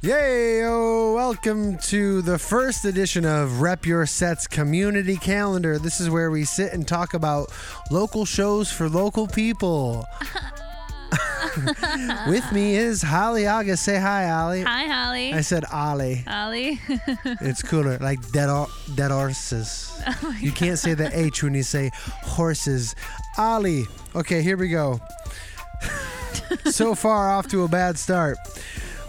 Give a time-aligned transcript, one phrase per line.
[0.00, 0.62] Yay!
[0.64, 5.76] Oh, welcome to the first edition of Rep Your Sets Community Calendar.
[5.76, 7.50] This is where we sit and talk about
[7.90, 10.06] local shows for local people.
[12.28, 13.84] With me is Holly August.
[13.84, 14.62] Say hi, Holly.
[14.62, 15.34] Hi, Holly.
[15.34, 16.22] I said Ollie.
[16.28, 16.80] Ollie.
[17.40, 20.00] It's cooler, like dead, or- dead horses.
[20.06, 21.90] Oh you can't say the H when you say
[22.22, 22.94] horses.
[23.36, 23.84] Ollie.
[24.14, 25.00] Okay, here we go.
[26.66, 28.38] so far off to a bad start.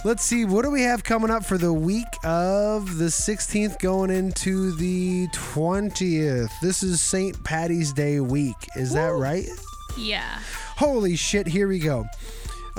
[0.05, 4.09] Let's see, what do we have coming up for the week of the 16th going
[4.09, 6.51] into the 20th?
[6.61, 7.43] This is St.
[7.43, 8.55] Patty's Day week.
[8.77, 9.45] Is that right?
[9.97, 10.39] yeah.
[10.77, 12.05] Holy shit, here we go.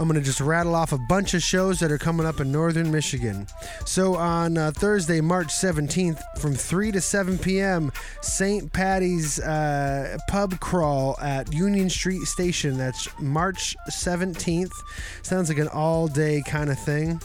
[0.01, 2.51] I'm going to just rattle off a bunch of shows that are coming up in
[2.51, 3.47] northern Michigan.
[3.85, 8.73] So on uh, Thursday, March 17th, from 3 to 7 p.m., St.
[8.73, 12.79] Patty's uh, Pub Crawl at Union Street Station.
[12.79, 14.73] That's March 17th.
[15.21, 17.21] Sounds like an all day kind of thing.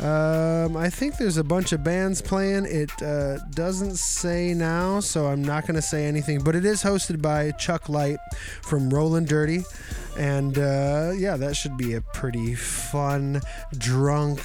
[0.00, 2.66] Um, I think there's a bunch of bands playing.
[2.66, 6.40] It uh, doesn't say now, so I'm not going to say anything.
[6.42, 8.18] But it is hosted by Chuck Light
[8.62, 9.62] from Rolling Dirty.
[10.18, 13.40] And uh, yeah, that should be a pretty fun,
[13.78, 14.40] drunk,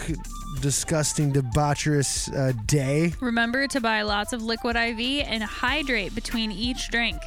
[0.61, 3.13] disgusting, debaucherous uh, day.
[3.19, 7.21] Remember to buy lots of liquid IV and hydrate between each drink.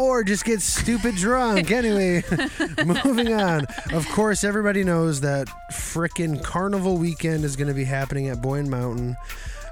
[0.00, 1.70] Or just get stupid drunk.
[1.70, 2.24] anyway,
[3.04, 3.66] moving on.
[3.92, 8.70] Of course, everybody knows that frickin' Carnival weekend is going to be happening at Boyne
[8.70, 9.16] Mountain.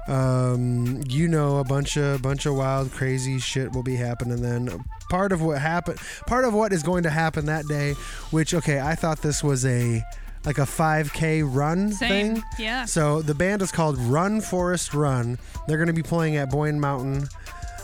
[0.07, 4.83] Um, you know, a bunch of bunch of wild, crazy shit will be happening then.
[5.09, 7.93] Part of what happened, part of what is going to happen that day,
[8.31, 10.03] which okay, I thought this was a
[10.45, 12.35] like a 5K run Same.
[12.35, 12.43] thing.
[12.57, 12.85] Yeah.
[12.85, 15.37] So the band is called Run Forest Run.
[15.67, 17.27] They're going to be playing at Boyne Mountain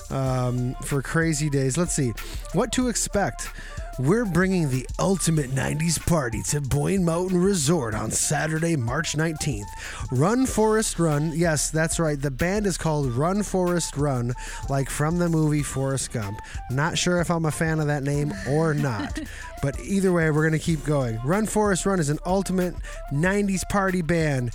[0.09, 1.77] um, for crazy days.
[1.77, 2.13] Let's see
[2.53, 3.49] what to expect.
[3.97, 9.63] We're bringing the ultimate 90s party to Boyne Mountain Resort on Saturday, March 19th.
[10.11, 11.31] Run Forest Run.
[11.33, 12.21] Yes, that's right.
[12.21, 14.33] The band is called Run Forest Run,
[14.67, 16.41] like from the movie Forrest Gump.
[16.69, 19.17] Not sure if I'm a fan of that name or not.
[19.61, 21.17] but either way, we're going to keep going.
[21.23, 22.75] Run Forest Run is an ultimate
[23.13, 24.51] 90s party band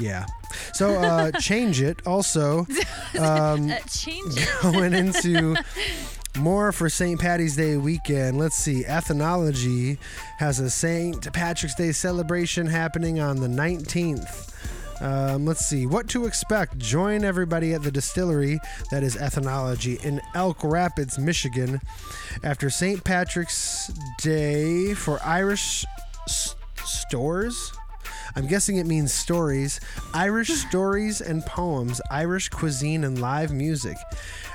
[0.00, 0.26] Yeah.
[0.72, 2.04] So uh, change it.
[2.06, 2.60] Also,
[3.18, 4.48] um, Uh, change it.
[4.62, 5.56] going into
[6.36, 7.20] more for St.
[7.20, 8.38] Patty's Day weekend.
[8.38, 8.84] Let's see.
[8.84, 9.98] Ethanology
[10.38, 11.32] has a St.
[11.32, 14.50] Patrick's Day celebration happening on the 19th.
[15.00, 16.78] Um, let's see what to expect.
[16.78, 18.58] Join everybody at the distillery
[18.90, 21.80] that is Ethanology in Elk Rapids, Michigan,
[22.42, 23.02] after St.
[23.04, 25.84] Patrick's Day for Irish
[26.28, 27.72] s- stores.
[28.36, 29.80] I'm guessing it means stories,
[30.12, 33.96] Irish stories and poems, Irish cuisine and live music.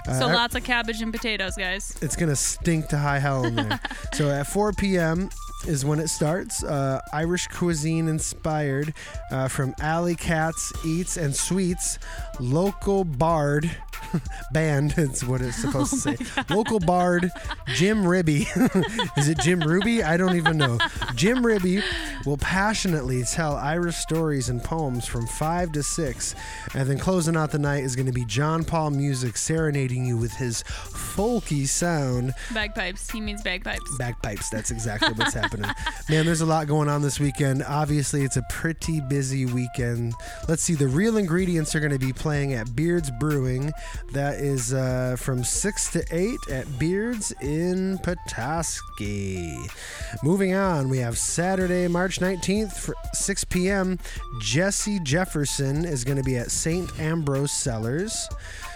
[0.05, 1.95] So Uh, lots of cabbage and potatoes, guys.
[2.01, 3.79] it's gonna stink to high hell in there.
[4.13, 5.29] so at 4 p.m.
[5.67, 6.63] is when it starts.
[6.63, 8.93] Uh, Irish cuisine inspired
[9.31, 11.99] uh, from Alley Cats Eats and Sweets,
[12.39, 13.69] local bard
[14.51, 14.95] band.
[14.97, 16.43] It's what it's supposed to oh say.
[16.53, 17.31] Local bard
[17.67, 18.47] Jim Ribby.
[19.17, 20.03] is it Jim Ruby?
[20.03, 20.77] I don't even know.
[21.15, 21.81] Jim Ribby
[22.25, 26.35] will passionately tell Irish stories and poems from five to six,
[26.73, 30.17] and then closing out the night is going to be John Paul Music serenading you
[30.17, 32.33] with his folky sound.
[32.53, 33.09] Bagpipes.
[33.11, 33.97] He means bagpipes.
[33.97, 35.69] Bagpipes, that's exactly what's happening.
[36.09, 37.63] Man, there's a lot going on this weekend.
[37.63, 40.13] Obviously, it's a pretty busy weekend.
[40.47, 43.71] Let's see, the real ingredients are going to be playing at Beards Brewing.
[44.11, 49.57] That is uh, from 6 to 8 at Beards in Petoskey.
[50.23, 53.99] Moving on, we have Saturday, March 19th, for 6 p.m.
[54.41, 56.89] Jesse Jefferson is going to be at St.
[56.99, 58.27] Ambrose Cellars.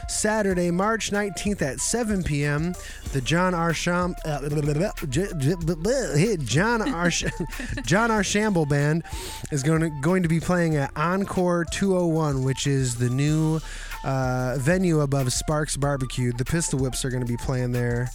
[0.08, 2.74] Saturday, March 19th at 7 p.m.,
[3.12, 3.74] the John R.
[3.74, 4.42] Sham, uh,
[6.44, 7.10] John R.
[7.86, 8.24] John R.
[8.24, 9.04] Shamble Band
[9.52, 13.60] is going to, going to be playing at Encore 201, which is the new
[14.04, 16.32] uh, venue above Sparks Barbecue.
[16.34, 18.10] The Pistol Whips are going to be playing there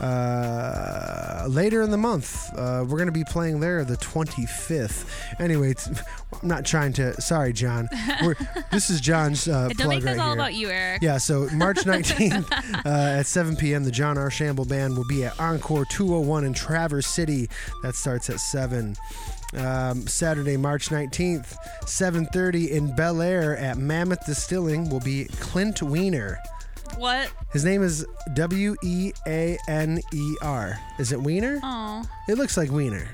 [0.00, 2.50] uh, later in the month.
[2.56, 5.06] Uh, we're going to be playing there the 25th.
[5.40, 5.96] Anyway, it's, I'm
[6.42, 7.20] not trying to.
[7.20, 7.88] Sorry, John.
[8.22, 8.34] We're,
[8.70, 10.34] this is John's uh, Don't plug make this right all here.
[10.34, 11.02] about you, Eric.
[11.02, 14.30] Yeah, so March 19th uh, at 7 p.m., the John R.
[14.30, 17.48] Shamble Band will be at Encore 201 in Traverse City.
[17.82, 18.96] That starts at 7.
[19.56, 26.38] Um, Saturday, March 19th, 7.30 in Bellaire at Mammoth Distilling will be Clint Wiener.
[26.96, 27.30] What?
[27.52, 30.78] His name is W E A N E R.
[30.98, 31.60] Is it Wiener?
[31.62, 32.04] Oh.
[32.28, 33.08] It looks like Wiener.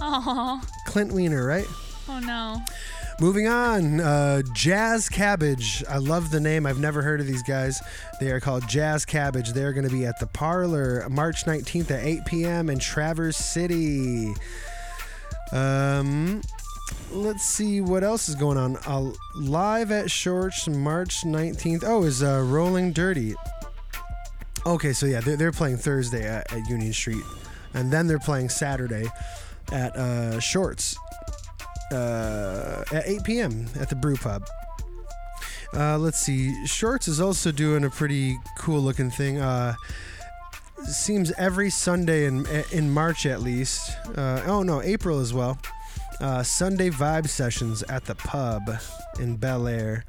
[0.00, 0.60] Oh.
[0.86, 1.66] Clint Wiener, right?
[2.08, 2.60] Oh no.
[3.20, 5.82] Moving on, uh, Jazz Cabbage.
[5.88, 6.66] I love the name.
[6.66, 7.82] I've never heard of these guys.
[8.20, 9.52] They are called Jazz Cabbage.
[9.52, 12.70] They're going to be at the Parlor March 19th at 8 p.m.
[12.70, 14.32] in Traverse City.
[15.52, 16.42] Um,
[17.12, 18.76] let's see what else is going on.
[18.86, 21.84] Uh, live at Shorts March 19th.
[21.86, 23.34] Oh, is uh, Rolling Dirty.
[24.66, 27.22] Okay, so yeah, they're, they're playing Thursday at, at Union Street,
[27.74, 29.06] and then they're playing Saturday
[29.72, 30.96] at uh, Shorts
[31.92, 33.66] uh, at 8 p.m.
[33.80, 34.44] at the Brew Pub.
[35.74, 36.66] Uh, let's see.
[36.66, 39.40] Shorts is also doing a pretty cool looking thing.
[40.84, 43.90] Seems every Sunday in in March at least.
[44.16, 45.58] Uh, oh no, April as well.
[46.20, 48.68] Uh, Sunday vibe sessions at the pub
[49.20, 50.04] in Bellaire.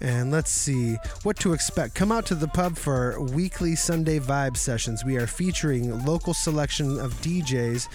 [0.00, 1.94] And let's see what to expect.
[1.94, 5.04] Come out to the pub for weekly Sunday vibe sessions.
[5.04, 7.86] We are featuring local selection of DJs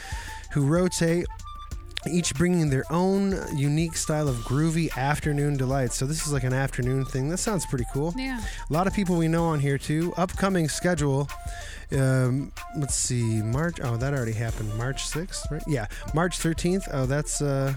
[0.51, 1.25] who rotate
[2.07, 5.95] each bringing their own unique style of groovy afternoon delights.
[5.95, 7.29] So this is like an afternoon thing.
[7.29, 8.13] That sounds pretty cool.
[8.17, 8.39] Yeah.
[8.69, 10.13] A lot of people we know on here too.
[10.17, 11.29] Upcoming schedule.
[11.91, 13.79] Um, let's see, March.
[13.81, 14.75] Oh, that already happened.
[14.77, 15.63] March sixth, right?
[15.67, 16.85] Yeah, March thirteenth.
[16.91, 17.73] Oh, that's uh,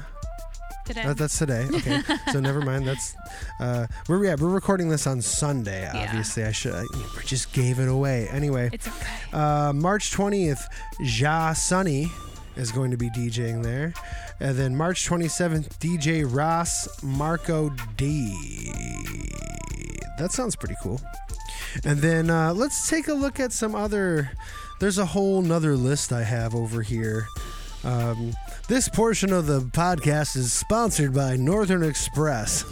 [0.85, 1.05] Today.
[1.07, 1.69] that, that's today.
[1.75, 2.01] Okay,
[2.33, 2.85] so never mind.
[2.89, 3.15] That's
[3.61, 5.83] uh, we're yeah we're recording this on Sunday.
[5.83, 6.07] Yeah.
[6.09, 6.85] Obviously, I should I
[7.25, 8.27] just gave it away.
[8.33, 9.07] Anyway, it's okay.
[9.33, 10.63] uh, March 20th,
[11.01, 12.11] Ja Sunny
[12.57, 13.95] is going to be DJing there.
[14.41, 18.73] And then March 27th, DJ Ross Marco D.
[20.19, 21.01] That sounds pretty cool.
[21.85, 24.33] And then uh, let's take a look at some other.
[24.81, 27.27] There's a whole nother list I have over here.
[27.83, 28.33] Um,
[28.69, 32.65] this portion of the podcast is sponsored by Northern Express.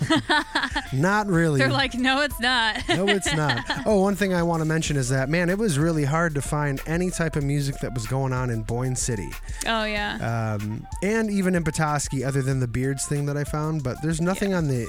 [0.93, 1.59] Not really.
[1.59, 2.87] They're like, no, it's not.
[2.89, 3.65] No, it's not.
[3.87, 6.43] Oh, one thing I want to mention is that, man, it was really hard to
[6.43, 9.29] find any type of music that was going on in Boyne City.
[9.67, 10.57] oh yeah.
[10.61, 13.83] Um, and even in Petoskey, other than the Beards thing that I found.
[13.83, 14.87] But there's nothing on the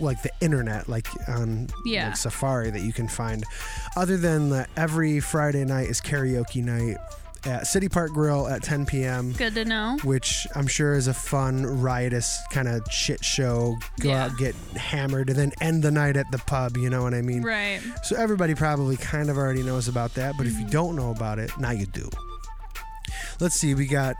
[0.00, 2.08] like the internet, like on Yeah.
[2.08, 3.44] like Safari, that you can find,
[3.96, 6.96] other than that every Friday night is karaoke night
[7.46, 9.98] at City Park Grill at 10 p.m Good to know.
[10.04, 13.76] which I'm sure is a fun, riotous kind of shit show.
[14.00, 14.24] Go Yeah.
[14.26, 16.76] out, get hammered, and then end the night at the pub.
[16.76, 17.42] You know what I mean?
[17.42, 17.80] Right.
[18.04, 20.36] So everybody probably kind of already knows about that.
[20.38, 22.08] But if you don't know about it, now you do.
[23.40, 23.74] Let's see.
[23.74, 24.14] We got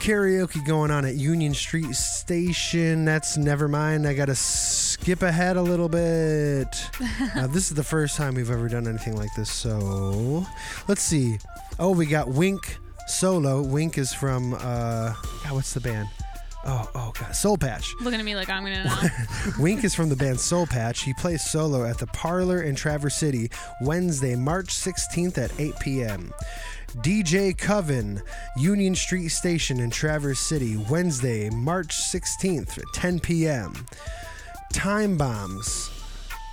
[0.00, 3.04] karaoke going on at Union Street Station.
[3.04, 4.06] That's never mind.
[4.06, 6.66] I got to skip ahead a little bit.
[7.36, 9.50] uh, this is the first time we've ever done anything like this.
[9.50, 10.44] So
[10.88, 11.38] let's see.
[11.78, 13.62] Oh, we got Wink solo.
[13.62, 15.14] Wink is from uh,
[15.44, 16.08] God, what's the band?
[16.64, 17.94] Oh, oh God, Soul Patch.
[18.00, 19.08] Looking at me like I'm gonna know.
[19.58, 21.02] Wink is from the band Soul Patch.
[21.02, 26.32] He plays solo at the Parlor in Traverse City Wednesday, March 16th at 8 p.m.
[26.96, 28.20] DJ Coven,
[28.56, 33.72] Union Street Station in Traverse City, Wednesday, March 16th at 10 p.m.
[34.72, 35.90] Time Bombs.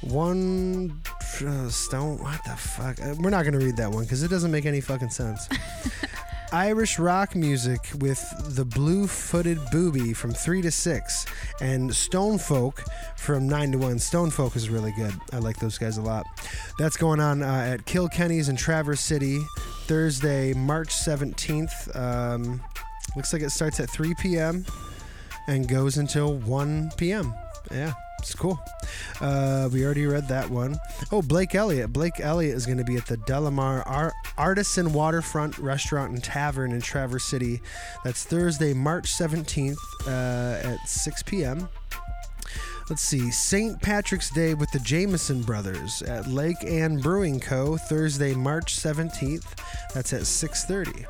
[0.02, 1.02] One
[1.46, 2.20] uh, stone.
[2.20, 3.02] What the fuck?
[3.02, 5.48] Uh, we're not going to read that one because it doesn't make any fucking sense.
[6.52, 8.24] Irish rock music with
[8.56, 11.26] the Blue Footed Booby from 3 to 6,
[11.60, 12.84] and Stone Folk
[13.18, 14.00] from 9 to 1.
[14.00, 15.14] Stone Folk is really good.
[15.34, 16.26] I like those guys a lot.
[16.78, 19.42] That's going on uh, at Kilkenny's in Traverse City,
[19.88, 21.96] Thursday, March 17th.
[21.96, 22.62] Um,
[23.16, 24.66] looks like it starts at 3 p.m.
[25.48, 27.34] and goes until 1 p.m.
[27.72, 27.94] Yeah.
[28.26, 28.60] It's cool.
[29.22, 30.80] Uh, we already read that one.
[31.12, 31.94] Oh, Blake Elliott.
[31.94, 36.72] Blake Elliott is going to be at the Delamar Ar- Artisan Waterfront Restaurant and Tavern
[36.72, 37.62] in Traverse City.
[38.04, 39.78] That's Thursday, March 17th
[40.08, 41.70] uh, at 6 p.m.
[42.90, 43.80] Let's see, St.
[43.80, 47.78] Patrick's Day with the Jameson Brothers at Lake Ann Brewing Co.
[47.78, 49.46] Thursday, March 17th.
[49.94, 51.06] That's at 6:30.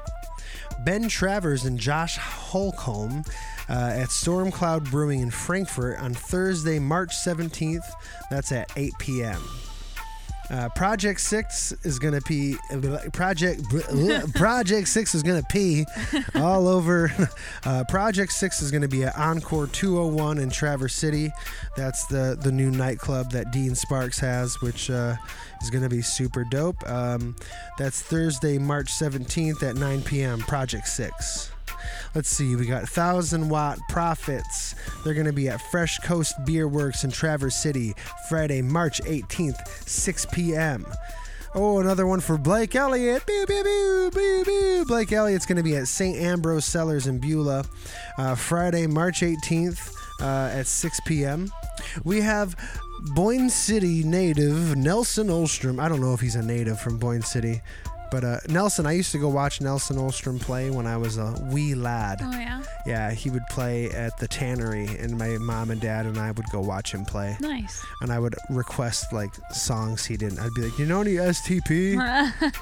[0.86, 3.24] Ben Travers and Josh Holcomb
[3.70, 7.86] uh, at Storm Cloud Brewing in Frankfort on Thursday, March 17th.
[8.30, 9.42] That's at 8 p.m.
[10.50, 12.56] Uh, Project Six is gonna pee.
[13.14, 13.64] Project
[14.36, 15.86] Project Six is gonna pee
[16.36, 17.12] all over.
[17.66, 21.32] Uh, Project Six is gonna be at Encore 201 in Traverse City.
[21.76, 25.16] That's the the new nightclub that Dean Sparks has, which uh,
[25.64, 26.88] is gonna be super dope.
[26.88, 27.36] Um,
[27.80, 30.40] that's Thursday, March 17th at 9 p.m.
[30.42, 31.50] Project Six.
[32.14, 34.76] Let's see, we got Thousand Watt Profits.
[35.04, 37.94] They're going to be at Fresh Coast Beer Works in Traverse City,
[38.30, 40.86] Friday, March 18th, 6 p.m.
[41.58, 43.26] Oh, another one for Blake Elliott.
[43.26, 44.86] Boo, boo, boo, boo, boo.
[44.86, 46.18] Blake Elliott's going to be at St.
[46.18, 47.64] Ambrose Cellars in Beulah,
[48.18, 49.90] uh, Friday, March 18th
[50.22, 51.50] uh, at 6 p.m.
[52.04, 52.58] We have
[53.14, 55.80] Boyne City native Nelson Olstrom.
[55.80, 57.62] I don't know if he's a native from Boyne City,
[58.16, 61.36] but uh, Nelson, I used to go watch Nelson Olstrom play when I was a
[61.52, 62.22] wee lad.
[62.24, 62.64] Oh yeah.
[62.86, 66.46] Yeah, he would play at the tannery, and my mom and dad and I would
[66.50, 67.36] go watch him play.
[67.42, 67.84] Nice.
[68.00, 70.40] And I would request like songs he didn't.
[70.40, 71.96] I'd be like, you know any STP?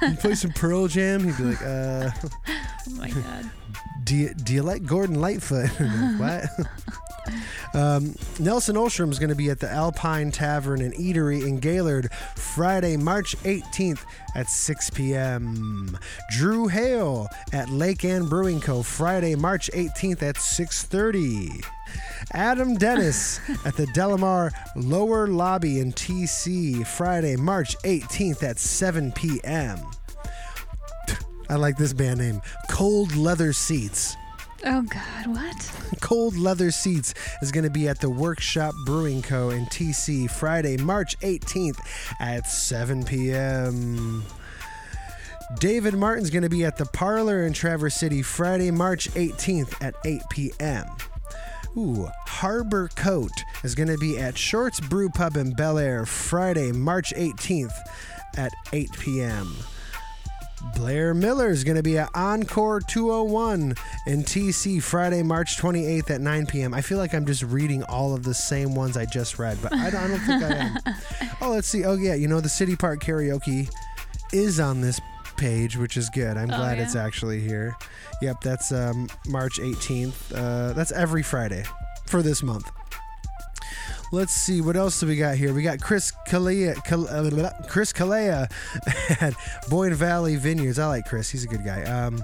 [0.01, 1.24] You play some Pearl Jam?
[1.24, 2.10] He'd be like, uh,
[2.88, 3.51] Oh my god.
[4.05, 5.69] do you, do you like Gordon Lightfoot?
[6.17, 6.45] What?
[7.74, 12.12] Um, Nelson Olstrom is going to be at the Alpine Tavern and Eatery in Gaylord
[12.36, 14.04] Friday, March 18th
[14.36, 15.98] at 6 p.m.
[16.32, 18.84] Drew Hale at Lake Ann Brewing Co.
[18.84, 21.63] Friday, March 18th at 6:30.
[22.32, 29.80] Adam Dennis at the Delamar Lower Lobby in TC Friday, March 18th at 7 p.m.
[31.50, 34.16] I like this band name, Cold Leather Seats.
[34.65, 35.72] Oh god, what?
[36.00, 39.50] Cold Leather Seats is going to be at the Workshop Brewing Co.
[39.50, 41.79] in TC Friday, March 18th
[42.22, 44.24] at 7 p.m.
[45.60, 49.96] David Martin's going to be at the Parlor in Traverse City Friday, March 18th at
[50.05, 50.86] 8 p.m.
[51.75, 53.32] Ooh, Harbor Coat
[53.63, 57.75] is going to be at Shorts Brew Pub in Bellaire Friday, March 18th
[58.38, 59.55] at 8 p.m.
[60.75, 63.75] Blair Miller is going to be at Encore 201
[64.08, 66.74] in TC Friday, March 28th at 9 p.m.
[66.74, 69.74] I feel like I'm just reading all of the same ones I just read, but
[69.74, 70.77] I don't, I don't think I am.
[71.41, 71.84] Oh, let's see.
[71.84, 72.13] Oh, yeah.
[72.15, 73.70] You know, the City Park Karaoke
[74.32, 75.01] is on this
[75.36, 76.38] page, which is good.
[76.38, 76.84] I'm Oh, glad yeah?
[76.86, 77.75] it's actually here.
[78.22, 80.34] Yep, that's um, March 18th.
[80.34, 81.65] Uh, that's every Friday
[82.05, 82.72] for this month.
[84.13, 85.55] Let's see what else do we got here.
[85.55, 88.48] We got Chris Kalea, Kal- uh, Chris Kalea
[89.22, 89.34] at
[89.72, 90.77] Boyne Valley Vineyards.
[90.77, 91.82] I like Chris; he's a good guy.
[91.86, 92.24] Um,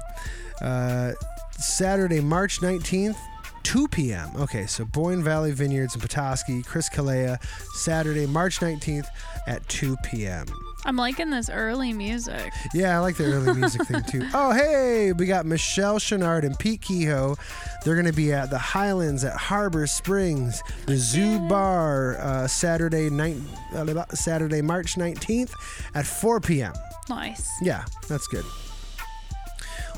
[0.61, 1.13] uh,
[1.57, 3.17] Saturday, March nineteenth,
[3.63, 4.29] two p.m.
[4.35, 6.61] Okay, so Boyne Valley Vineyards in Petoskey.
[6.61, 7.41] Chris Kalea,
[7.73, 9.07] Saturday, March nineteenth
[9.47, 10.45] at two p.m.
[10.85, 12.53] I'm liking this early music.
[12.73, 14.27] Yeah, I like the early music thing too.
[14.33, 17.35] Oh, hey, we got Michelle Chenard and Pete Kehoe.
[17.83, 23.09] They're going to be at the Highlands at Harbor Springs, the Zoo Bar, uh, Saturday
[23.09, 23.37] night,
[23.73, 25.51] uh, Saturday, March 19th
[25.95, 26.73] at 4 p.m.
[27.09, 27.49] Nice.
[27.61, 28.45] Yeah, that's good.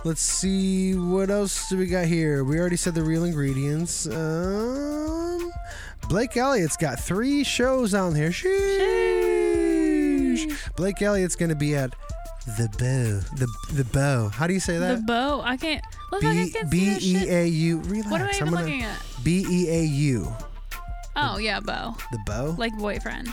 [0.03, 2.43] Let's see what else do we got here.
[2.43, 4.07] We already said the real ingredients.
[4.07, 5.51] Um,
[6.09, 8.31] Blake Elliott's got three shows on here.
[8.31, 9.20] Sheesh.
[10.75, 11.93] Blake Elliott's going to be at
[12.57, 13.37] the Bow.
[13.37, 14.29] The the Bow.
[14.29, 14.95] How do you say that?
[14.97, 15.41] The bow.
[15.41, 15.83] I can't.
[16.11, 17.29] Look like I B can't B see this E.
[17.29, 17.79] A U.
[17.81, 18.11] Relax.
[18.11, 18.99] What am I I'm even gonna looking at?
[19.23, 20.35] B E A U.
[21.15, 21.95] Oh yeah, bow.
[22.11, 22.55] The Bow.
[22.57, 23.27] Like boyfriend.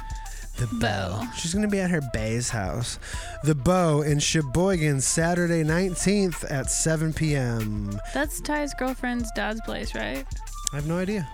[0.59, 1.21] The Bow.
[1.21, 1.31] Bow.
[1.37, 2.99] She's going to be at her Bay's house.
[3.45, 7.99] The Bow in Cheboygan, Saturday 19th at 7 p.m.
[8.13, 10.27] That's Ty's girlfriend's dad's place, right?
[10.73, 11.29] I have no idea.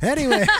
[0.00, 0.46] Anyway.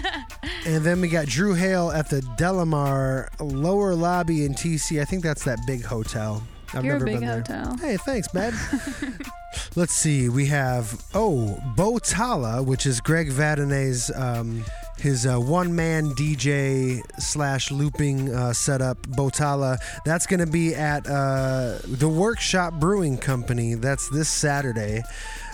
[0.66, 5.00] and then we got Drew Hale at the Delamar Lower Lobby in TC.
[5.00, 6.42] I think that's that big hotel.
[6.74, 7.38] I've You're a never big been there.
[7.38, 7.76] hotel.
[7.78, 8.54] Hey, thanks, babe.
[9.76, 10.28] Let's see.
[10.30, 14.64] We have oh Botala, which is Greg Vadinet's um,
[14.98, 18.96] his uh, one man DJ slash looping uh, setup.
[19.08, 19.78] Botala.
[20.06, 23.74] That's going to be at uh, the Workshop Brewing Company.
[23.74, 25.02] That's this Saturday,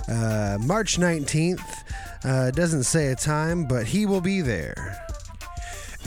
[0.09, 1.83] uh, March nineteenth.
[2.25, 5.05] Uh, it doesn't say a time, but he will be there.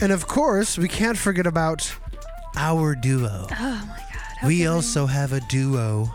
[0.00, 1.94] And of course, we can't forget about
[2.56, 3.46] our duo.
[3.50, 4.36] Oh my god.
[4.40, 6.14] how We also have a duo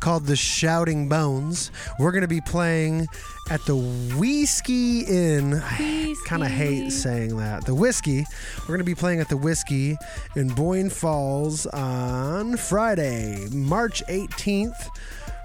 [0.00, 1.70] called the Shouting Bones.
[1.98, 3.06] We're going to be playing
[3.50, 5.50] at the Whiskey Inn.
[5.50, 6.12] Whiskey.
[6.12, 7.64] I kind of hate saying that.
[7.64, 8.24] The Whiskey.
[8.60, 9.96] We're going to be playing at the Whiskey
[10.36, 14.88] in Boyne Falls on Friday, March 18th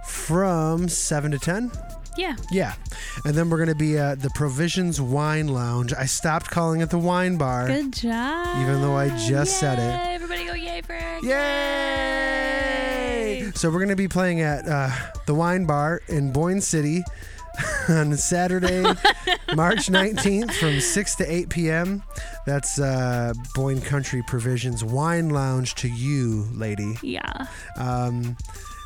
[0.05, 1.71] from 7 to 10.
[2.17, 2.36] Yeah.
[2.51, 2.74] Yeah.
[3.25, 5.93] And then we're going to be at the Provisions Wine Lounge.
[5.93, 7.67] I stopped calling it the wine bar.
[7.67, 8.62] Good job.
[8.62, 10.13] Even though I just said it.
[10.13, 11.24] Everybody go yay for it.
[11.24, 12.53] Yay!
[13.55, 14.89] So we're going to be playing at uh,
[15.25, 17.03] the Wine Bar in Boyne City
[17.89, 18.82] on Saturday,
[19.55, 22.03] March 19th from 6 to 8 p.m.
[22.46, 26.96] That's uh, Boyne Country Provisions Wine Lounge to you, lady.
[27.01, 27.48] Yeah.
[27.77, 28.38] Um,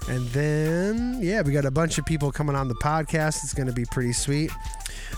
[0.08, 3.44] and then, yeah, we got a bunch of people coming on the podcast.
[3.44, 4.52] It's going to be pretty sweet.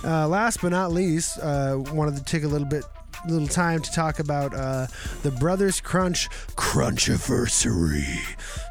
[0.03, 2.83] Uh, last but not least, uh, wanted to take a little bit,
[3.27, 4.87] little time to talk about uh,
[5.23, 8.17] the Brothers Crunch Crunchiversary,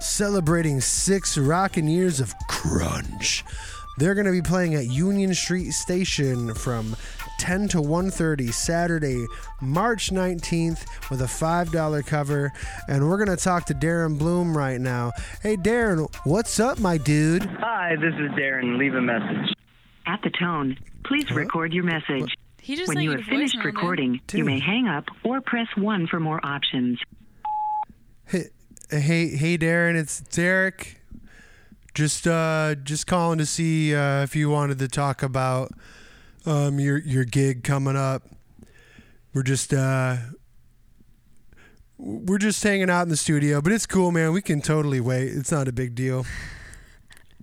[0.01, 3.45] celebrating six rocking years of crunch.
[3.99, 6.97] They're going to be playing at Union Street Station from
[7.39, 9.25] 10 to 1:30 Saturday,
[9.61, 12.53] March 19th with a $5 cover
[12.89, 15.13] and we're going to talk to Darren Bloom right now.
[15.43, 17.45] Hey Darren, what's up my dude?
[17.45, 18.79] Hi, this is Darren.
[18.79, 19.55] Leave a message.
[20.07, 22.35] At the tone, please record your message.
[22.61, 24.39] He just When you you have finished recording, Dude.
[24.39, 26.99] you may hang up or press 1 for more options.
[28.27, 28.45] Hey,
[28.91, 31.01] hey, hey, Darren, it's Derek.
[31.95, 35.73] Just, uh, just calling to see uh, if you wanted to talk about
[36.49, 38.23] um, your your gig coming up.
[39.35, 40.17] We're just, uh,
[41.99, 44.33] we're just hanging out in the studio, but it's cool, man.
[44.33, 45.29] We can totally wait.
[45.29, 46.25] It's not a big deal.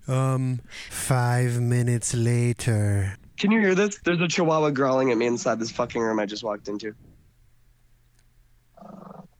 [0.08, 3.18] Um, five minutes later.
[3.38, 4.00] Can you hear this?
[4.04, 6.96] There's a chihuahua growling at me inside this fucking room I just walked into.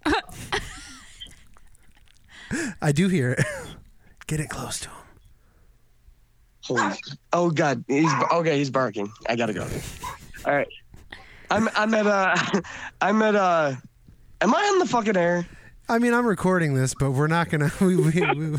[2.82, 3.44] I do hear it.
[4.28, 5.05] Get it close to him.
[6.66, 6.94] Holy!
[7.32, 8.58] Oh god, he's okay.
[8.58, 9.12] He's barking.
[9.30, 9.68] I gotta go.
[10.46, 10.68] All right,
[11.52, 12.36] I'm I'm at uh
[13.02, 13.74] I'm at uh.
[14.42, 15.46] Am I on the fucking air?
[15.88, 17.72] I mean, I'm recording this, but we're not gonna.
[17.82, 18.58] We, we, we,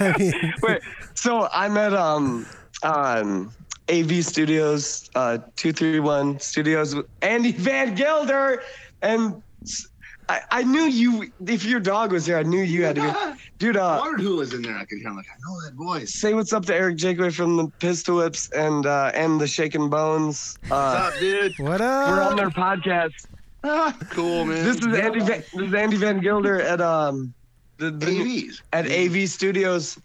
[0.00, 0.82] I mean, Wait.
[1.14, 2.46] So I'm at um
[2.82, 3.52] um
[3.88, 8.62] AV Studios uh two three one Studios with Andy Van Gilder
[9.02, 9.42] and.
[10.28, 11.30] S- I, I knew you.
[11.46, 13.40] If your dog was there, I knew you had to be.
[13.58, 14.76] Dude, I uh, wondered who was in there.
[14.76, 15.08] I could hear.
[15.08, 16.14] I'm like, I know that voice.
[16.14, 19.88] say what's up to Eric Jakeway from the Pistol Whips and uh, and the Shaken
[19.90, 20.58] Bones.
[20.68, 21.58] What's Uh, up, dude?
[21.58, 22.08] what up?
[22.08, 23.12] we're on their podcast.
[24.10, 24.62] Cool, man.
[24.62, 25.20] This is Andy.
[25.20, 27.32] Van, this is Andy Van Gilder at um
[27.78, 28.60] the, the AVs.
[28.74, 29.98] at AV Studios,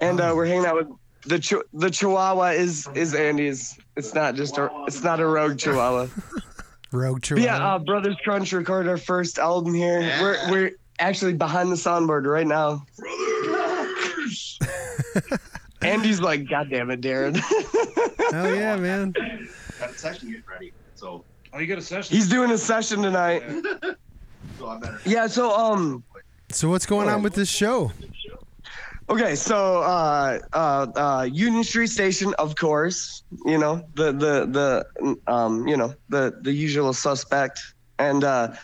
[0.00, 0.88] and uh, we're hanging out with
[1.24, 3.78] the Chi- the Chihuahua is is Andy's.
[3.96, 6.08] It's not just a it's not a rogue Chihuahua.
[6.96, 10.00] Rogue But yeah, uh, Brothers Crunch recorded our first album here.
[10.20, 12.84] We're we're actually behind the soundboard right now.
[13.44, 14.58] Brothers.
[15.82, 17.36] Andy's like, God damn it, Darren.
[18.32, 19.12] Hell yeah, man.
[19.78, 20.72] Got a session getting ready.
[20.94, 22.14] So, Oh, you got a session.
[22.14, 23.42] He's doing a session tonight.
[24.58, 25.26] so Yeah.
[25.26, 26.04] So um.
[26.50, 27.92] So what's going on with this show?
[29.08, 33.22] Okay, so uh, uh, uh, Union Street Station, of course.
[33.44, 34.34] You know the the
[34.98, 37.60] the um, you know the the usual suspect,
[37.98, 38.54] and uh,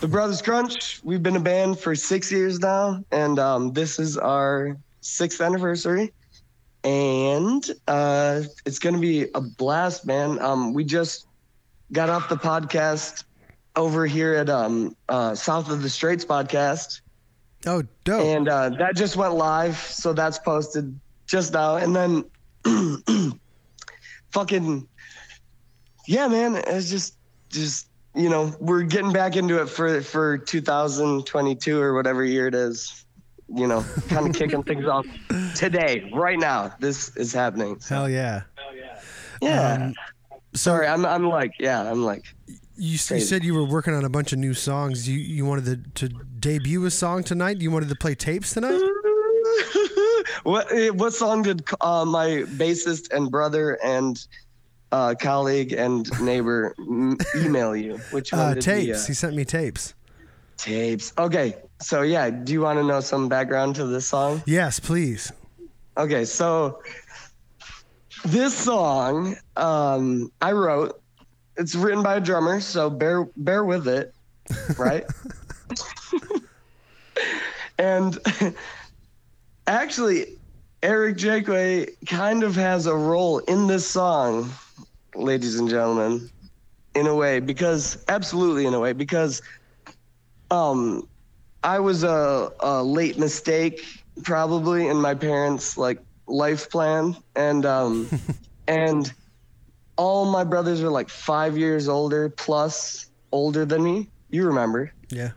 [0.00, 1.00] the Brothers Crunch.
[1.04, 6.12] We've been a band for six years now, and um, this is our sixth anniversary,
[6.82, 10.40] and uh, it's gonna be a blast, man.
[10.40, 11.28] Um, we just
[11.92, 13.22] got off the podcast
[13.76, 17.01] over here at um, uh, South of the Straits podcast
[17.66, 18.24] Oh, dope.
[18.24, 21.76] and uh, that just went live, so that's posted just now.
[21.76, 22.24] And then,
[24.30, 24.88] fucking,
[26.06, 27.16] yeah, man, it's just,
[27.48, 32.54] just you know, we're getting back into it for for 2022 or whatever year it
[32.54, 33.04] is.
[33.54, 35.06] You know, kind of kicking things off
[35.54, 36.74] today, right now.
[36.80, 37.80] This is happening.
[37.80, 38.42] So, Hell yeah.
[39.40, 39.74] yeah.
[39.74, 39.94] Um,
[40.54, 42.24] Sorry, I'm I'm like, yeah, I'm like,
[42.76, 45.08] You, you said you were working on a bunch of new songs.
[45.08, 47.60] You you wanted to, to debut a song tonight.
[47.60, 48.80] You wanted to play tapes tonight.
[50.42, 54.24] what eh, what song did uh, my bassist and brother and
[54.90, 57.98] uh, colleague and neighbor m- email you?
[58.10, 58.66] Which one Uh, tapes.
[58.86, 59.94] He, uh, He sent me tapes.
[60.56, 61.12] tapes.
[61.18, 64.42] Okay, so yeah, do you want to know some background to this song?
[64.46, 65.30] Yes, please.
[65.98, 66.80] Okay, so
[68.24, 70.98] this song um, I wrote.
[71.56, 74.14] It's written by a drummer, so bear bear with it,
[74.78, 75.04] right?
[77.78, 78.18] and
[79.66, 80.38] actually,
[80.82, 84.50] Eric Jakeway kind of has a role in this song,
[85.14, 86.30] ladies and gentlemen,
[86.94, 89.42] in a way because absolutely in a way because
[90.50, 91.06] um
[91.64, 93.84] I was a, a late mistake
[94.24, 98.08] probably in my parents' like life plan and um
[98.68, 99.12] and
[100.02, 104.08] all my brothers are like five years older plus older than me.
[104.30, 104.92] You remember.
[105.10, 105.30] Yeah.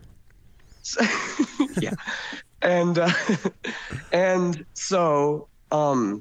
[1.80, 1.92] yeah.
[2.62, 3.12] And uh,
[4.12, 6.20] and so um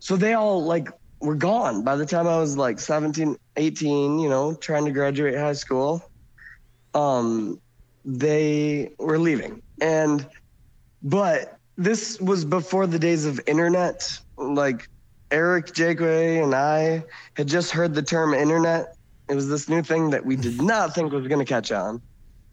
[0.00, 0.88] so they all like
[1.20, 5.34] were gone by the time I was like 17, 18, you know, trying to graduate
[5.34, 6.02] high school.
[6.92, 7.58] Um
[8.04, 9.62] they were leaving.
[9.80, 10.26] And
[11.02, 14.18] but this was before the days of internet.
[14.36, 14.90] Like
[15.32, 17.02] Eric Jakeway and I
[17.34, 18.96] had just heard the term internet.
[19.28, 22.02] It was this new thing that we did not think was going to catch on.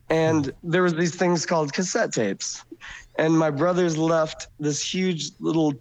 [0.10, 2.64] And there was these things called cassette tapes.
[3.18, 5.74] And my brothers left this huge little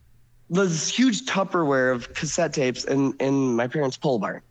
[0.51, 4.43] this huge Tupperware of cassette tapes in in my parents' pole barn.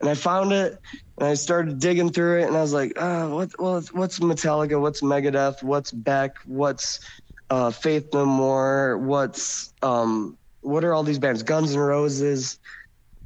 [0.00, 0.78] And I found it
[1.18, 4.78] and I started digging through it and I was like, uh, what well what's Metallica,
[4.78, 7.00] what's Megadeth, what's Beck, what's
[7.48, 11.42] uh, Faith No More, what's um, what are all these bands?
[11.42, 12.58] Guns N' Roses,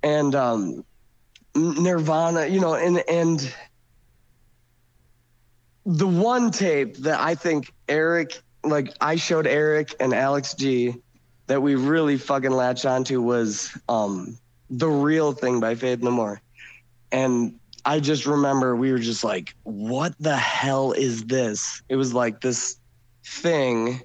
[0.03, 0.85] and um,
[1.55, 2.47] Nirvana.
[2.47, 3.55] You know, and and
[5.87, 10.95] the one tape that I think Eric, like I showed Eric and Alex G,
[11.47, 16.41] that we really fucking latched onto was um, the real thing by Faith No More.
[17.11, 17.55] and
[17.87, 22.43] I just remember we were just like, "What the hell is this?" It was like
[22.43, 22.77] this
[23.25, 24.03] thing,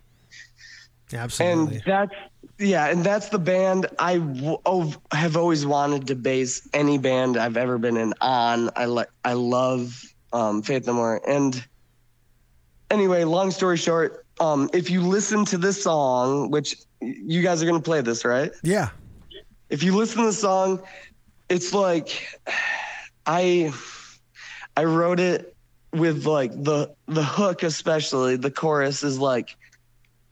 [1.14, 1.76] Absolutely.
[1.76, 2.14] and that's
[2.58, 7.38] yeah, and that's the band I w- oh, have always wanted to base any band
[7.38, 8.70] I've ever been in on.
[8.76, 11.66] I like I love um, Faith No More, and
[12.90, 17.66] anyway, long story short, um, if you listen to this song, which you guys are
[17.66, 18.52] gonna play this, right?
[18.64, 18.90] yeah.
[19.70, 20.82] if you listen to the song,
[21.50, 22.40] it's like
[23.26, 23.74] I
[24.78, 25.56] I wrote it
[25.94, 29.56] with like the the hook especially the chorus is like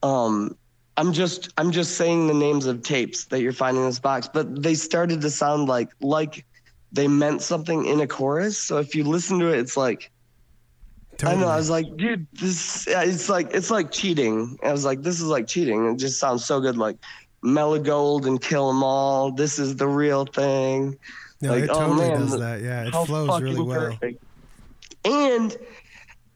[0.02, 0.58] um
[0.98, 4.30] I'm just I'm just saying the names of tapes that you're finding in this box,
[4.32, 6.46] but they started to sound like like
[6.92, 8.58] they meant something in a chorus.
[8.58, 10.12] So if you listen to it, it's like
[11.24, 11.48] I know.
[11.48, 14.58] I was like, dude, this it's like it's like cheating.
[14.64, 15.92] I was like, this is like cheating.
[15.92, 16.98] It just sounds so good, like
[17.42, 19.32] Mellow Gold and Kill 'Em All.
[19.32, 20.98] This is the real thing.
[21.42, 22.62] no, like, it oh, totally man, does that.
[22.62, 23.92] Yeah, it flows really well.
[23.92, 24.24] perfect.
[25.06, 25.58] And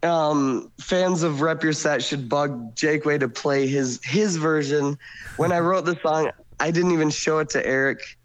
[0.04, 4.98] um, fans of Rep Your Set should bug Jakeway to play his his version.
[5.38, 8.18] When I wrote the song, I didn't even show it to Eric.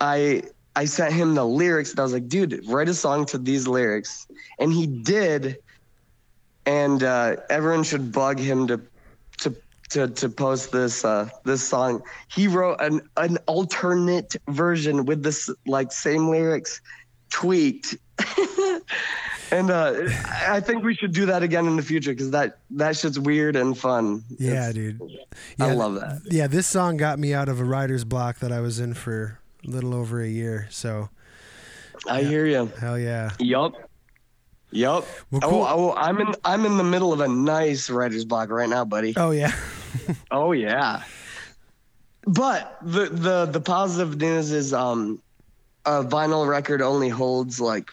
[0.00, 0.42] I
[0.76, 3.66] I sent him the lyrics and I was like, dude, write a song to these
[3.66, 4.28] lyrics.
[4.58, 5.58] And he did.
[6.66, 8.80] And uh, everyone should bug him to
[9.38, 9.56] to
[9.90, 12.02] to to post this uh, this song.
[12.28, 16.80] He wrote an an alternate version with this like same lyrics
[17.30, 17.96] tweaked.
[19.50, 19.94] and uh,
[20.48, 23.56] I think we should do that again in the future because that that shit's weird
[23.56, 24.24] and fun.
[24.38, 25.00] Yeah, It's- dude.
[25.60, 26.20] I love that.
[26.26, 29.38] Yeah, this song got me out of a writer's block that I was in for
[29.66, 30.66] a little over a year.
[30.70, 31.08] So
[32.08, 32.70] I hear you.
[32.78, 33.30] hell yeah.
[33.38, 33.74] Yup.
[34.70, 35.06] Yup.
[35.30, 35.62] Well, cool.
[35.62, 38.84] Oh, oh, I'm in I'm in the middle of a nice writer's block right now,
[38.84, 39.14] buddy.
[39.16, 39.52] Oh yeah.
[40.30, 41.02] Oh yeah.
[42.26, 45.22] But the the the positive news is um
[45.86, 47.90] a vinyl record only holds like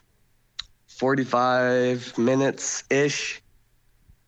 [0.97, 3.41] 45 minutes ish.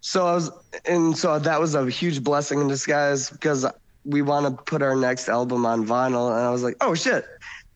[0.01, 0.51] So I was
[0.85, 3.65] and so that was a huge blessing in disguise because
[4.05, 7.25] we want to put our next album on vinyl and I was like, "Oh shit.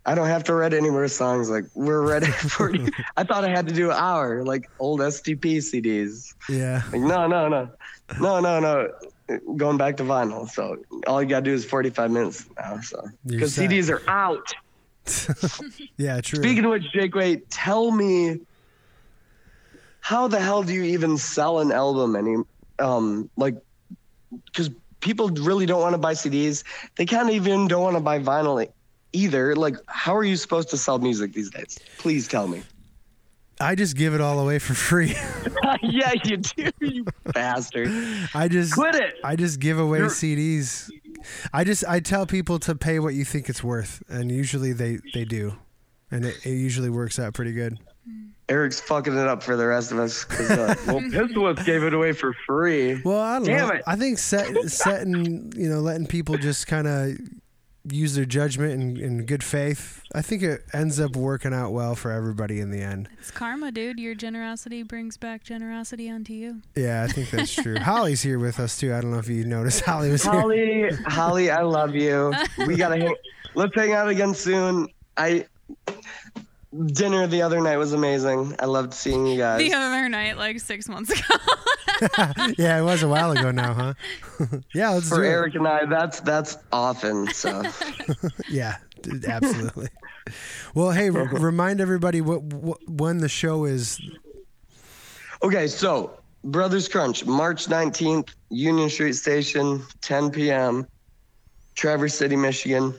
[0.06, 1.50] I don't have to write any more songs.
[1.50, 2.26] Like we're ready
[2.56, 6.34] for you." I thought I had to do an hour like old STP CDs.
[6.50, 6.84] Yeah.
[6.92, 7.70] Like, no, no, no,
[8.20, 8.90] no, no, no.
[9.56, 10.50] Going back to vinyl.
[10.50, 10.78] So
[11.08, 12.82] all you gotta do is 45 minutes now.
[12.82, 13.56] So because.
[13.56, 14.52] CDs are out.
[15.98, 16.40] Yeah, true.
[16.40, 18.40] Speaking of which, Jake, wait, tell me
[20.02, 22.16] how the hell do you even sell an album?
[22.16, 22.36] Any,
[22.80, 23.56] um, like,
[24.46, 26.64] because people really don't want to buy CDs.
[26.96, 28.68] They can't even don't want to buy vinyl
[29.14, 29.56] either.
[29.56, 31.80] Like, how are you supposed to sell music these days?
[31.98, 32.64] Please tell me.
[33.60, 35.16] I just give it all away for free.
[35.84, 37.90] yeah, you do, you bastard.
[38.34, 39.16] I just Quit it.
[39.24, 40.90] I just give away You're- CDs.
[41.54, 44.98] I just I tell people to pay what you think it's worth, and usually they
[45.14, 45.54] they do,
[46.10, 47.78] and it, it usually works out pretty good.
[48.52, 50.30] Eric's fucking it up for the rest of us.
[50.30, 53.02] Uh, well, Pistolwhip gave it away for free.
[53.02, 53.74] Well, I don't Damn know.
[53.76, 53.84] it.
[53.88, 57.18] I think set, setting you know letting people just kind of
[57.90, 60.04] use their judgment and in good faith.
[60.14, 63.08] I think it ends up working out well for everybody in the end.
[63.20, 64.00] It's karma, dude.
[64.02, 66.62] Your generosity brings back generosity onto you.
[66.76, 67.78] Yeah, I think that's true.
[67.80, 68.94] Holly's here with us too.
[68.94, 70.34] I don't know if you noticed Holly was here.
[70.34, 72.34] Holly, Holly, I love you.
[72.68, 73.16] We gotta hang.
[73.56, 74.90] Let's hang out again soon.
[75.16, 75.46] I
[76.86, 78.56] dinner the other night was amazing.
[78.60, 79.60] I loved seeing you guys.
[79.60, 81.36] The other night, like six months ago.
[82.58, 83.94] yeah, it was a while ago now, huh?
[84.74, 87.28] yeah, let's For do Eric and I, that's that's often.
[87.34, 87.64] So.
[88.50, 88.78] Yeah,
[89.28, 89.88] absolutely.
[90.76, 94.00] well, hey, r- remind everybody what, what when the show is.
[95.42, 100.86] okay, so Brothers Crunch, March nineteenth, Union Street Station, 10 p.m.,
[101.76, 102.94] Traverse City, Michigan.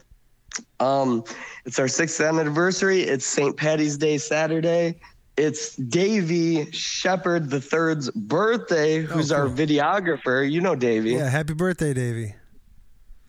[0.80, 1.24] Um,
[1.64, 3.02] it's our sixth anniversary.
[3.02, 3.56] It's St.
[3.56, 5.00] Patty's Day Saturday.
[5.36, 9.56] It's Davy Shepard the Third's birthday, who's our cool.
[9.56, 10.50] videographer.
[10.50, 11.12] You know Davy.
[11.12, 12.34] Yeah, happy birthday, Davy.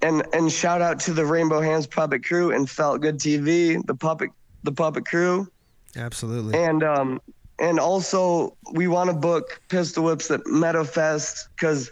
[0.01, 3.95] And and shout out to the Rainbow Hands Puppet Crew and Felt Good TV, the
[3.95, 4.31] puppet
[4.63, 5.47] the puppet crew.
[5.95, 6.61] Absolutely.
[6.61, 7.21] And um
[7.59, 11.89] and also we want to book Pistol Whips at Meadowfest because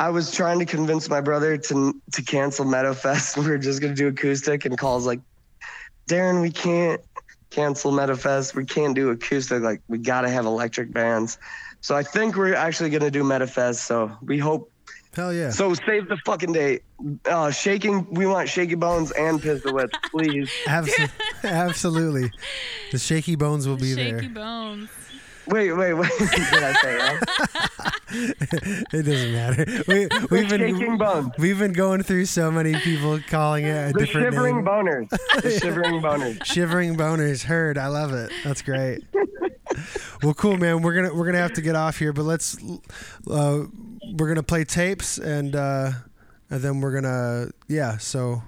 [0.00, 3.36] I was trying to convince my brother to to cancel Meadowfest.
[3.40, 5.20] We were just gonna do acoustic, and calls like,
[6.08, 7.02] Darren, we can't
[7.50, 8.54] cancel Meadowfest.
[8.54, 9.62] We can't do acoustic.
[9.62, 11.36] Like we gotta have electric bands.
[11.82, 13.76] So I think we're actually gonna do Meadowfest.
[13.76, 14.72] So we hope.
[15.14, 15.50] Hell yeah.
[15.50, 16.82] So save the fucking date.
[17.26, 18.06] Uh, shaking.
[18.14, 20.50] We want Shaky Bones and Pistol Whips, please.
[20.64, 21.10] Abso-
[21.44, 22.30] absolutely.
[22.92, 24.20] The shaky bones will be Shaky there.
[24.22, 24.88] Shaky bones.
[25.50, 26.10] Wait, wait, wait.
[26.18, 27.18] Did I say
[28.12, 29.64] it doesn't matter.
[29.88, 31.28] We, we've Shaking been bones.
[31.38, 34.64] we've been going through so many people calling it a The different shivering name.
[34.64, 35.08] boners.
[35.42, 36.44] The shivering boners.
[36.44, 37.44] Shivering boners.
[37.44, 37.78] Heard.
[37.78, 38.32] I love it.
[38.44, 39.04] That's great.
[40.22, 40.82] well, cool, man.
[40.82, 42.56] We're gonna we're gonna have to get off here, but let's
[43.30, 43.64] uh,
[44.16, 45.92] we're gonna play tapes and uh,
[46.50, 47.96] and then we're gonna yeah.
[47.98, 48.42] So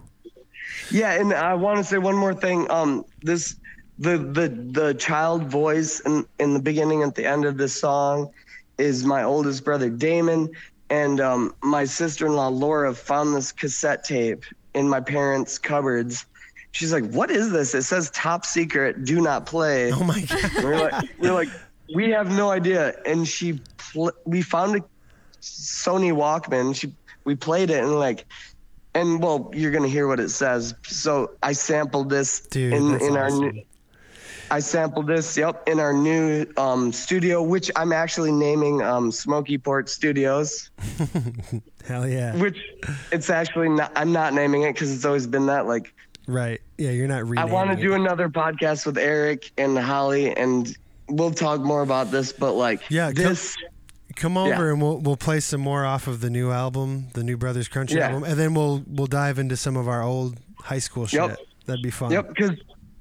[0.90, 2.68] Yeah, and I want to say one more thing.
[2.70, 3.56] Um, this
[3.98, 8.30] the the the child voice in in the beginning at the end of this song
[8.78, 10.50] is my oldest brother Damon,
[10.90, 16.26] and um, my sister-in-law Laura found this cassette tape in my parents' cupboards.
[16.72, 17.74] She's like, "What is this?
[17.74, 20.50] It says top secret, do not play." oh my god.
[20.62, 21.48] We're like, we're like,
[21.94, 22.94] we have no idea.
[23.04, 24.80] And she, pl- we found a
[25.42, 26.74] Sony Walkman.
[26.74, 26.92] She,
[27.24, 28.24] we played it and like,
[28.94, 30.74] and well, you're gonna hear what it says.
[30.82, 33.50] So I sampled this Dude, in in our awesome.
[33.50, 33.62] new.
[34.52, 39.56] I sampled this, yep, in our new um, studio, which I'm actually naming um, Smoky
[39.56, 40.70] Port Studios.
[41.86, 42.36] Hell yeah.
[42.36, 42.58] Which
[43.10, 43.92] it's actually not.
[43.96, 45.66] I'm not naming it because it's always been that.
[45.66, 45.94] Like
[46.28, 46.60] Right.
[46.78, 46.90] Yeah.
[46.90, 47.36] You're not.
[47.38, 50.76] I want to do another podcast with Eric and Holly, and
[51.08, 52.32] we'll talk more about this.
[52.32, 53.56] But like, Yeah, come- this,
[54.14, 54.72] Come over Yeah.
[54.72, 57.92] and we'll we'll play some more off of the new album, the new Brothers Crunch
[57.92, 58.08] Yeah.
[58.08, 61.20] album, and then we'll we'll dive into some of our old high school shit.
[61.20, 61.38] Yep.
[61.64, 62.10] That'd be fun.
[62.12, 62.28] yep.
[62.28, 62.50] Because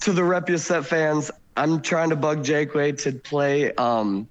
[0.01, 1.29] to the Repuset fans,
[1.61, 4.27] I'm trying to bug Jakeway to play um,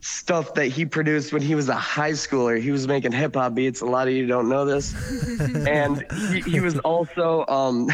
[0.00, 2.60] stuff that he produced when he was a high schooler.
[2.60, 3.80] He was making hip hop beats.
[3.80, 4.92] A lot of you don't know this,
[5.68, 7.88] and he, he was also um,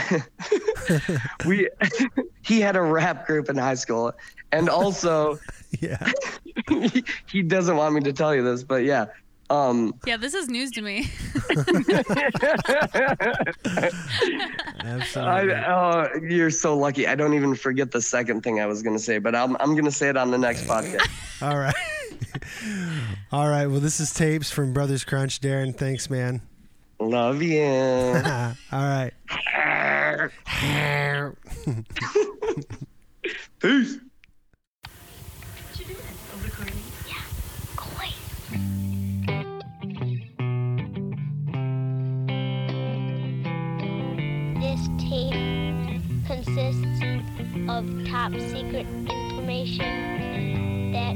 [1.46, 1.68] we
[2.42, 4.12] he had a rap group in high school,
[4.50, 5.38] and also.
[5.80, 6.10] Yeah.
[6.68, 9.06] he, he doesn't want me to tell you this, but yeah.
[9.50, 11.10] Um, Yeah, this is news to me.
[14.84, 15.54] Absolutely.
[15.54, 17.06] I, oh, you're so lucky.
[17.06, 19.72] I don't even forget the second thing I was going to say, but I'm, I'm
[19.72, 21.08] going to say it on the next podcast.
[21.42, 21.74] All right.
[23.32, 23.66] All right.
[23.66, 25.40] Well, this is tapes from Brothers Crunch.
[25.40, 26.40] Darren, thanks, man.
[27.00, 27.62] Love you.
[27.62, 29.12] All right.
[33.60, 33.98] Peace.
[48.06, 51.14] Top secret information that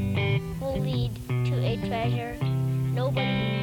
[0.60, 2.36] will lead to a treasure.
[2.92, 3.57] Nobody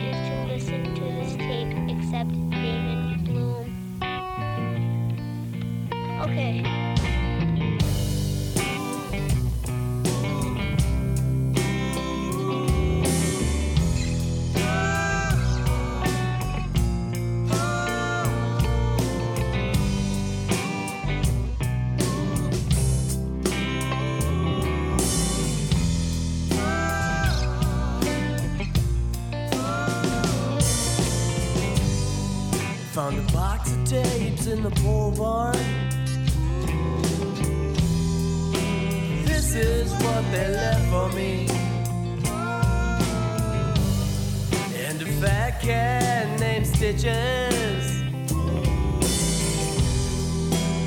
[46.85, 48.03] Stitches.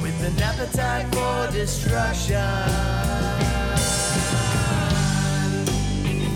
[0.00, 2.36] With an appetite for destruction.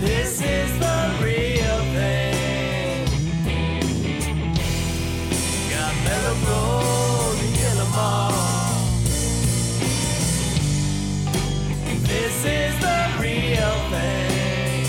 [0.01, 3.07] This is the real thing.
[5.71, 8.33] Got mellow gold and yellow mall.
[12.03, 14.87] This is the real thing.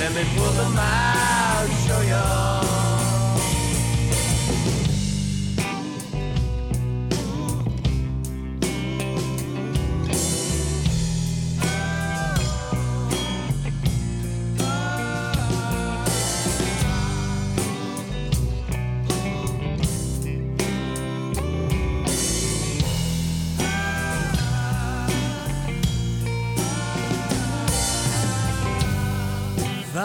[0.00, 1.13] Let me pull them out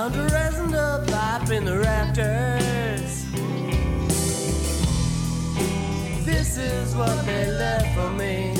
[0.09, 3.25] Found a resin up pipe in the rafters.
[6.25, 8.55] This is what they left for me.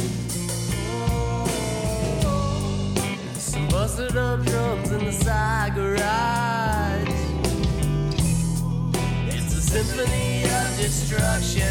[3.34, 7.10] Some busted up drums in the side garage.
[9.28, 11.64] It's a symphony of destruction.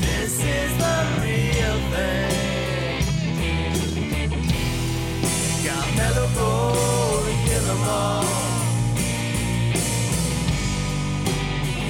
[0.00, 2.27] This is the real thing.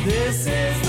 [0.08, 0.87] This is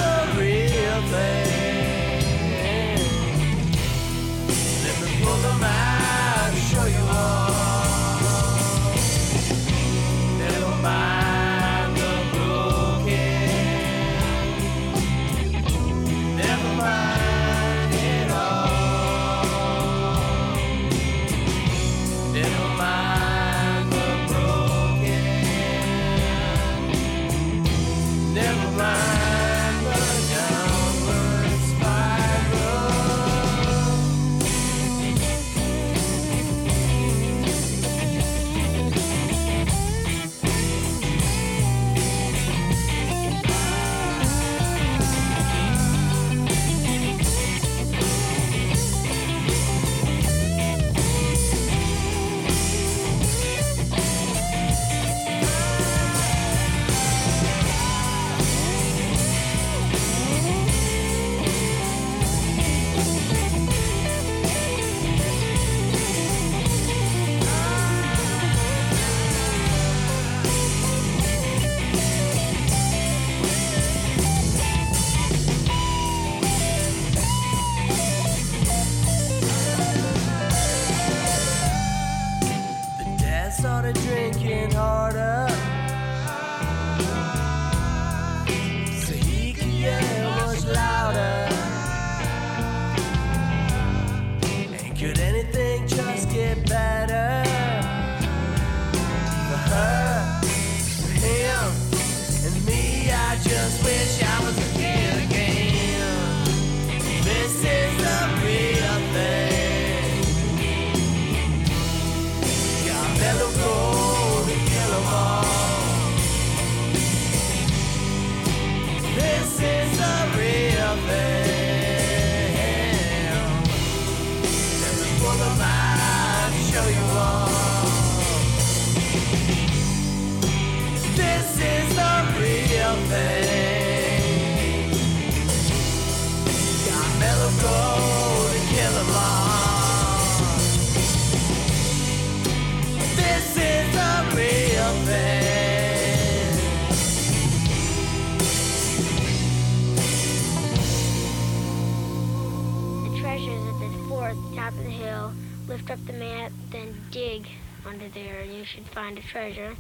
[154.70, 155.32] top of the hill.
[155.68, 157.48] Lift up the map, then dig
[157.86, 159.76] under there, and you should find a treasure.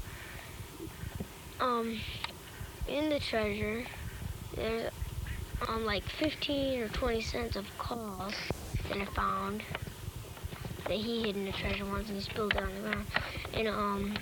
[1.60, 1.99] Um,
[2.88, 3.86] in the treasure,
[4.56, 4.91] there's
[5.67, 8.38] um like 15 or 20 cents of cost
[8.88, 9.62] that I found
[10.86, 13.06] that he hid in the treasure once and he spilled it on the ground.
[13.54, 14.17] And um,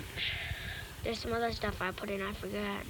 [1.04, 2.84] there's some other stuff I put in I forgot.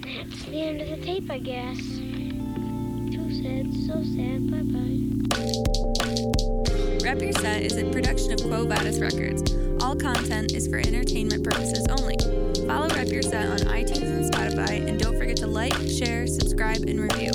[0.00, 1.78] That's the end of the tape, I guess.
[1.78, 4.50] Too sad, so sad.
[4.50, 5.83] Bye bye.
[7.04, 9.54] Rep Your Set is a production of Quo Vadis Records.
[9.82, 12.16] All content is for entertainment purposes only.
[12.66, 16.80] Follow Rep Your Set on iTunes and Spotify, and don't forget to like, share, subscribe,
[16.88, 17.30] and review.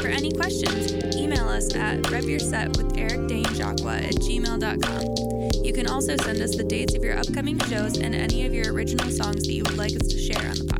[0.00, 5.64] For any questions, email us at repyourset with Eric Dane at gmail.com.
[5.64, 8.74] You can also send us the dates of your upcoming shows and any of your
[8.74, 10.71] original songs that you would like us to share on the podcast.